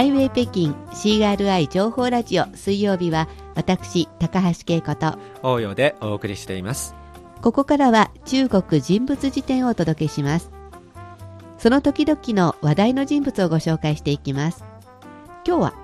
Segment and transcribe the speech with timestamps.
[0.00, 6.94] ハイウェイ北京 CRI 情報ラジオ水曜日は私高橋恵子と王洋でお送りしています。
[7.42, 10.50] ここからは中国人物辞典をお届けします。
[11.58, 14.64] その時々の話題の人物をご紹介していきます。
[15.46, 15.74] 今日は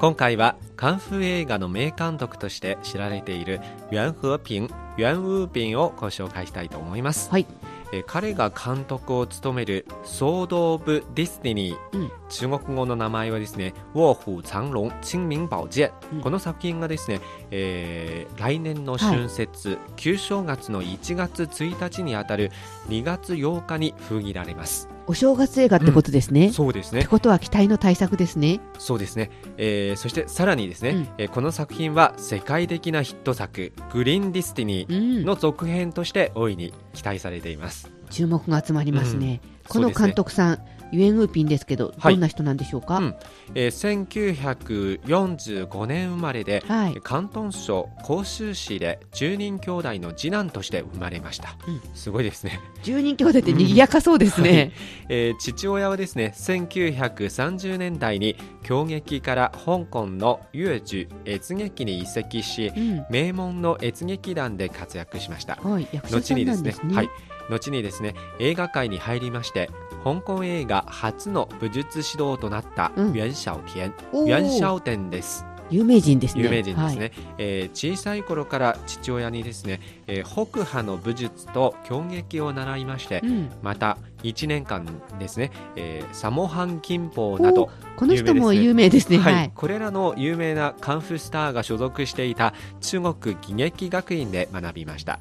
[0.00, 4.68] 今回はカンフー映画の名監督として知られている袁和平、
[4.98, 7.30] 袁ウーピンをご紹介したいと思います。
[7.30, 7.46] はい
[7.92, 12.10] えー彼が監督を務める「ソード・オブ・ディスティニー」うん。
[12.28, 16.20] 中国語の名前はですね「卧虎藏龙青冥宝剑」うん。
[16.20, 22.50] この作品がですね、えー来年の春節、旧正月の1月1日にあたる
[22.88, 24.88] 2月8日に封切られます。
[25.08, 27.00] お正月映画ってことですね、そうですね。
[27.00, 28.60] ってことは期待の大作ですね。
[28.78, 31.08] そうですね、えーそしてさらにですね、うん。
[31.18, 35.24] えーこの作品は世界的なヒット作「グリーン・ディスティニー」うん。
[35.24, 37.90] の続編として大いに期待されています。
[38.10, 39.60] 注目が集まりますね、うん。
[39.68, 40.58] この監督さん、
[40.92, 42.14] ユエンウーピンですけど、はい。
[42.14, 43.14] どんな人なんでしょうか、うん。
[43.54, 46.90] えー1945年生まれで、はい。
[47.04, 51.80] 広東省広州市で10人兄弟の次男として生まれました、うん。
[51.94, 54.72] すごいですね、10人兄弟って賑やかそうですね、
[55.08, 63.06] えー父親はですね1930年代に京劇から香港の粤劇越劇に移籍しうん。
[63.10, 65.56] 名門の越劇団で活躍しました。
[65.56, 66.54] はい、後にですね。
[66.54, 67.10] なんですねはい、
[67.48, 69.70] 後にですね映画界に入りまして
[70.04, 73.12] 香港映画初の武術指導となったうん。
[73.12, 74.28] 袁小天、おー。
[74.28, 75.44] 袁小天です。
[75.68, 76.44] 有名人ですね。
[76.44, 77.12] 有名人ですね、はい。
[77.38, 83.50] えー小さい頃から父親にですね、えー北派の武術と京劇を習いまして、うん。
[83.62, 84.86] また1年間
[85.18, 89.18] ですね、えーサモハン金峰など、この人も有名ですね。
[89.18, 89.34] はい。
[89.34, 89.52] はい。
[89.52, 95.18] これらの有名なカンフースターが所属していた中国技劇学院で学びました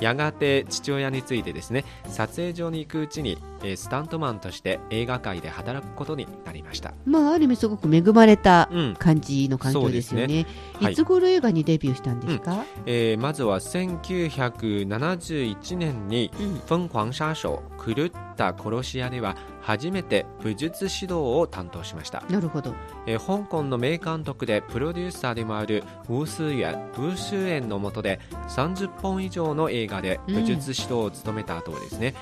[0.00, 6.94] やがて父親についてですね撮影場に行くうちに、えースタントマンとして映画界で働くことになりました。
[7.04, 8.96] まあある意味すごく恵まれたうん。
[8.98, 10.46] 感じの環境ですよね。
[10.80, 10.92] はい。
[10.92, 17.48] いつ頃映画にデビューしたんですか、えーまずは1971年にうん「疯狂殺手
[17.94, 22.74] 狂った殺し屋」では初めて武術指導を担当しました、なるほど。
[23.06, 32.14] えー香港の名監督でプロデューサーでもあるウースーヤンウーシューエンの下で30本以上の映画で武術指導を務めた後はですね、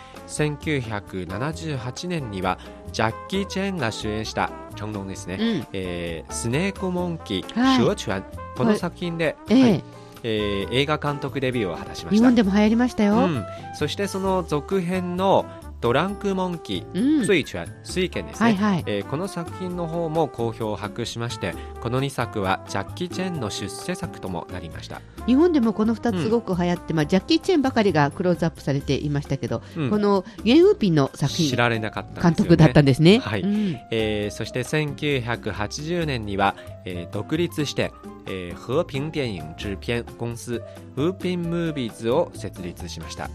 [1.26, 2.58] 1978年には
[2.92, 5.66] ジャッキー・チェンが主演した成龍ですね、うん。
[5.72, 7.76] えースネーク・モンキー、はい。
[7.76, 8.24] シュオチュアン
[8.56, 9.62] この作品で、ええ。
[9.62, 9.84] はい。
[10.22, 12.16] えー映画監督デビューを果たしました。
[12.16, 15.44] 日本でも流行りましたよ、うん、そしてその続編の
[15.84, 17.26] 「ドランク・モンキー」うん。
[17.26, 18.84] 水拳水拳ですね、はいはい。
[18.86, 29.90] えーこの作品の方も好評を博しましてこの2作はジャッキー・チェンの出世作ともなりました、日本でもこの2つすごく流行って、まあ、ジャッキー・チェンばかりがクローズアップされていましたけど、うん。
[29.90, 33.18] このゲンウーピンの作品知られなかったね、監督だったんですね。
[33.18, 33.42] はい。
[33.42, 33.76] うん。
[33.90, 36.56] えーそして1980年には、
[36.86, 37.92] えー独立して、
[38.26, 40.62] えー和平電影制片公司
[40.96, 43.28] ウーピンムービーズを設立しました、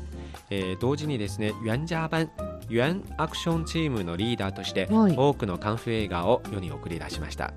[0.49, 2.31] えー同時にですねユンジャー版
[2.69, 5.15] ユンアクションチームのリーダーとしてはい。
[5.17, 7.53] 多くのカンフー映画を世に送り出しました、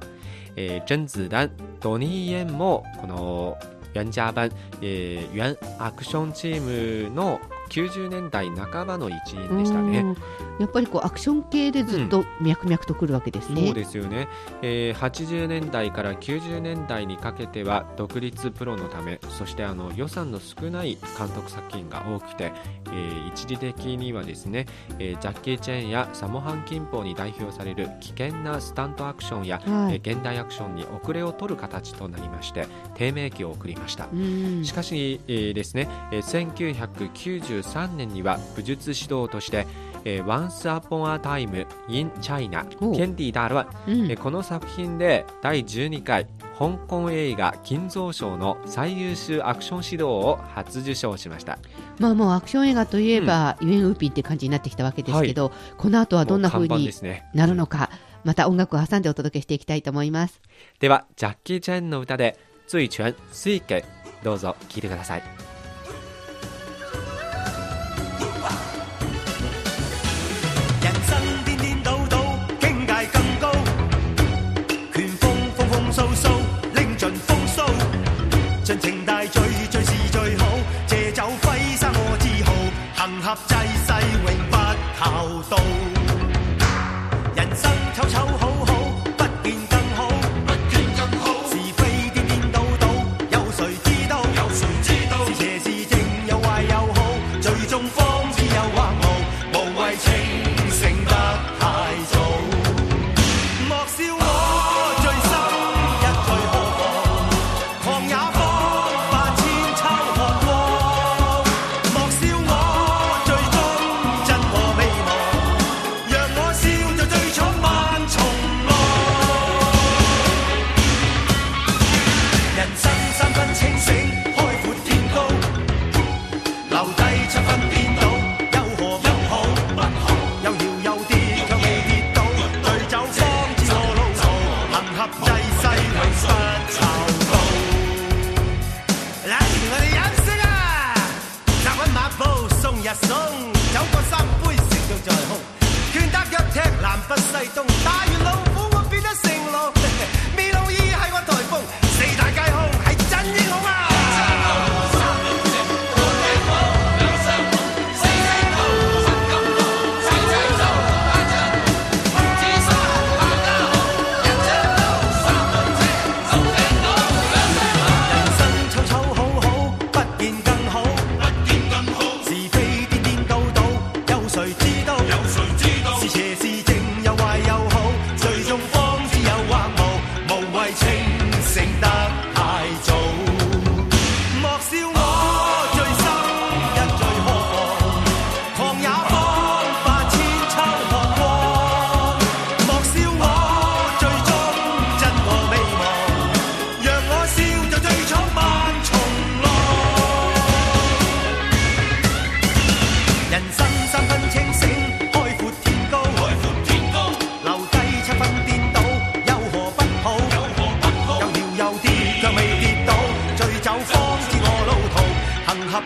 [0.56, 1.50] えー、甄子丹
[1.80, 3.58] ドニー・イエンもこの
[3.94, 4.50] ユンジャー版、
[4.80, 7.40] えー、ユンアクションチームの
[7.72, 10.00] 90年代半ばの一員でしたね。
[10.00, 10.16] うん。
[10.58, 13.64] やっぱりこうアクション系でずっと脈々とくるわけですね。
[13.66, 14.28] そうですよね、
[14.60, 22.52] えー80年代から90年代にかけては独立プロのためそしてあの予算の少ない監督作品が多くて、
[22.86, 24.66] えー一時的にはですね、
[24.98, 29.94] えージャッキー・チェンやサモハン・キンポーに代表される危険なスタントアクションや、はい。
[29.94, 34.08] えー現代アクションに遅れを取る形となりまして低迷期を送りました。
[34.12, 34.64] うん。
[34.64, 36.22] しかし、えーですね、えー
[36.52, 37.61] 1993
[37.96, 39.66] 年には武術指導として、
[40.04, 42.96] えー Once Upon a Time in China おう。
[42.96, 44.10] 天地大乱、うん。
[44.10, 46.26] えーこの作品で第12回
[46.58, 51.58] 香港映画金蔵賞の最優秀アクション指導を初受賞しました。
[51.98, 57.24] まあもうアクション映画といえば、ユエンウーピンって感じになってきたわけですけど、この後はどんな風もうにですね。
[57.34, 57.90] なるのか、
[58.24, 60.40] また音楽を挟んでお届けしていきたいと思います。
[60.78, 63.82] ではジャッキー・チェンの歌で「醉拳水拳」
[64.22, 65.51] どうぞ聴いてください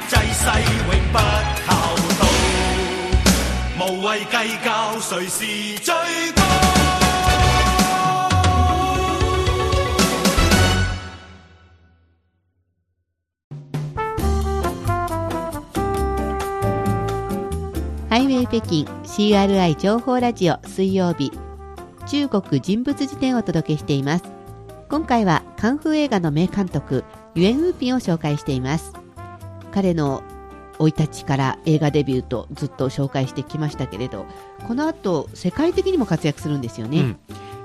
[0.09, 1.19] 濟世永不
[1.67, 2.23] 靠到，
[3.77, 5.45] 無謂計較誰是
[5.83, 5.95] 最
[6.33, 6.43] 高。
[18.09, 21.33] ハイウェイ北京 CRI 情報ラジオ水曜日
[22.07, 24.25] 中国人物辞典をお届けしています
[24.89, 27.03] 今回はカンフー映画の名監督
[27.35, 28.93] ユエン・ウーピンを紹介しています
[29.77, 30.23] 彼の
[30.79, 34.25] 生い立ちから映画デビューとずっと紹介してきましたけれど
[34.67, 37.17] この後世界的にも活躍するんですよね、うん。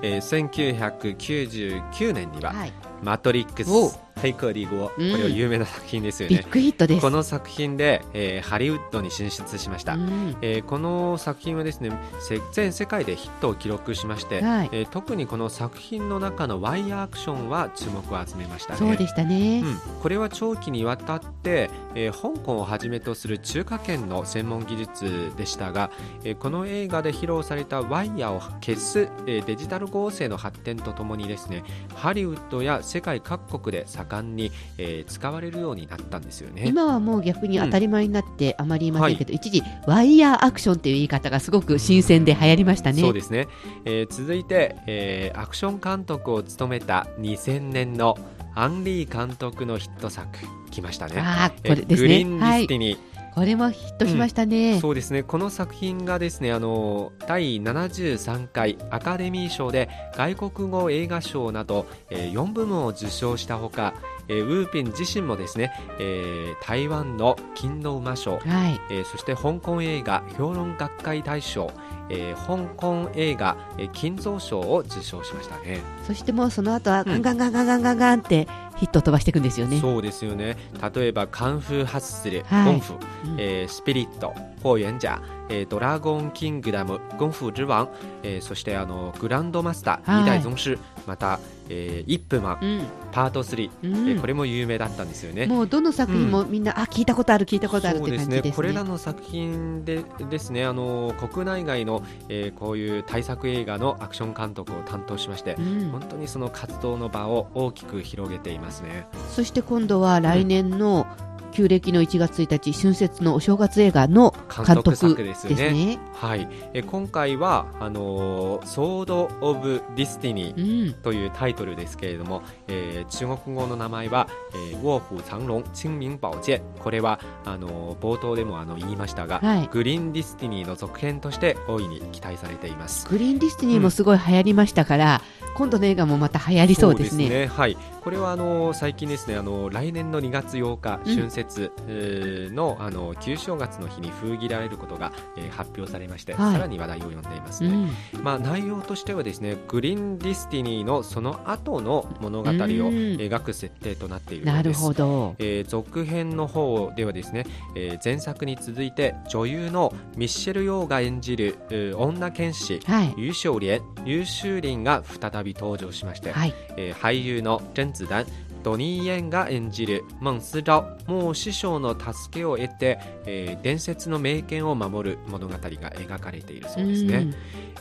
[0.02, 3.94] えー1999年にははい、「マトリックスお。
[4.14, 5.08] 対空リーグを」こうん。
[5.08, 6.38] れは有名な作品ですよね。
[6.38, 7.02] ビッグヒットです。
[7.02, 10.36] この作品で、えーハリウッドに進出しました、うん。
[10.42, 14.70] えーこの作品はですねせ全世界でヒットを記録しまして、はい。
[14.74, 18.80] えー特にこの作品の中のワイヤーアクションは注目を集めましたね。
[18.80, 25.92] そうでしたね、うん、これは長期にわたって、えー香港をはじめとする中華圏の専門技術でしたが、
[26.24, 31.64] えーこの映画で披露されたワイヤーを消す、えーデジタル合成の発展とともにですね
[31.96, 36.64] ハリウッドや世界各国で盛んに、えー使われるようになったんですよね。
[36.68, 43.02] 今はもう逆に当たり前になってあまり言いませんけど、一時ワイヤーアクションという言い方がすごく新鮮で流行りましたね。
[43.02, 43.48] そうですね、
[43.86, 48.18] えー続いて、えーアクション監督を務めた2000年の
[48.56, 50.30] アンリー監督のヒット作
[50.72, 51.20] 来ましたね。
[51.20, 52.08] ああ、こえれですね。
[52.08, 52.76] グリーンリはいステ。
[52.76, 54.80] ィニー、これもヒットしましたね。
[54.80, 63.94] そうですねこの作品がですねあの第73回アカデミー賞で外国語映画賞など、え4部門を受賞したほか、
[64.32, 68.80] えーウーピン自身もですね、えー台湾の金の馬賞、はい。
[68.90, 71.72] えーそして香港映画評論学会大賞、
[72.10, 78.48] えー香港映画、えー金蔵賞を受賞しましたねそしてもうその後はうんガンガンガンガンガンガンガンって
[78.82, 79.80] ヒットを飛ばしていくんですよね。
[79.80, 80.58] そうですよね。
[80.94, 82.66] 例えばカンフーハッスル、はい。
[82.66, 83.36] ゴンフ、うん。
[83.38, 84.34] えースピリット、
[84.64, 87.90] 火炎者、えードラゴンキングダム、ゴンフ之王、
[88.24, 90.24] えーそしてあのグランドマスター、はい。
[90.24, 92.82] 二代宗師、また、えーイップマン、うん。
[93.12, 94.10] パート3、うん。
[94.10, 95.46] えーこれも有名だったんですよね。
[95.46, 98.42] もうどの作品もみんな、あ聞いたことある聞いたことあるって感じですね。
[98.42, 98.52] ね。
[98.56, 105.90] これらの作品でですねあの国内外の、えーこういう大作映画のアクション監督を担当しまして、うん。
[105.92, 109.06] 本当にその活動の場を大きく広げていますね。
[109.36, 111.06] そして今度は来年の
[111.52, 116.00] 旧暦の1月1日春節のお正月映画の監監督督です作ですね。
[116.14, 120.94] はい、え今回はあのーソード・オブ・ディスティニーうん。
[120.94, 133.08] というタイトルですけれども、えー中国語の名前は、えー、卧虎藏龙青冥宝剑これはあのー冒頭でもあの言いましたが、はいグリーンディスティニーの続編として大いに期待されています。
[133.10, 135.22] グリーンディスティニーもすごい流行りましたから、
[135.56, 137.48] 今度の映画もまた流行りそうですね。
[137.48, 137.78] はい。
[138.02, 141.41] これはあの最近ですね、あの来年の2月8日うん春節、
[141.88, 147.70] えーのあの旧正月の日に封切られることが、えー発表されまして、はいさらに話題を呼んでいますね。
[148.16, 148.24] うん。
[148.24, 154.74] まあ内容としてはですね、グリーンディスティニーのその後の物語をうん描く設定となっているよなる。
[154.74, 155.36] ほど。
[155.40, 157.46] えー続編の方ではですね、
[157.76, 163.14] えー前作に続いて女優のミッシェル・ヨーが演じる、えー女剣士はい。
[163.18, 166.54] ユショウリン、ユーシューリンが再び登場しまして、はい。
[166.78, 168.26] えー俳優のジェンズダン
[168.64, 177.32] ドニー・イエンが演じるモンスラもう師匠の助けを得て、えー伝説の名剣を守る物語が描かれているそうですね、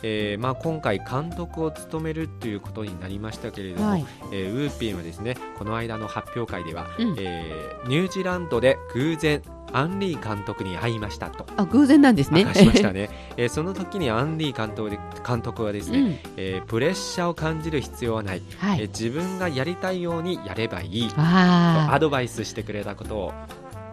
[0.03, 4.05] えーまあ、今回監督を務めるということになりましたけれども、うんはい。
[4.31, 7.15] えーウーピンはですねこの間の発表会では、うん。
[7.19, 9.41] えーニュージーランドで偶然
[9.73, 11.45] アンリー監督に会いましたと。
[11.57, 12.41] あ偶然なんですね。
[12.53, 18.81] しましたね、 えーその時にアンリー監督で監督はですね、うん、えープレッシャーを感じる必要はない、はい。
[18.81, 21.07] えー自分がやりたいようにやればいい。
[21.07, 23.33] とあアドバイスしてくれたことを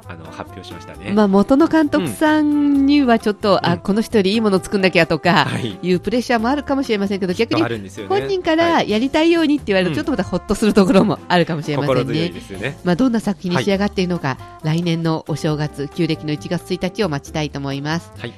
[0.08, 1.12] あの発表しましたあ、ね。
[1.12, 7.62] まあ元の監督さんにはちょっと、あうんこの人よりいいもの作んなきゃとかはい、いうプレッシャーもあるかもしれませんけど、逆に。
[8.08, 12.30] 本人かはいらやりたいようにって言われると、うんちょっとまたほっとするところもあるかもしれませんね。
[12.30, 12.78] ね。
[12.84, 18.12] まあ、どんな作品に仕上がっているのか、来年のお正月、旧暦の1月1日を待ちたいと思います。
[18.18, 18.32] はい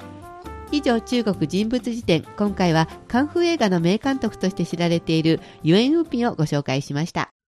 [0.73, 2.25] 以上、中国人物辞典。
[2.37, 7.31] 今回は、カンフー映画の名監督として知られているユエン・ウーピンをご紹介しました。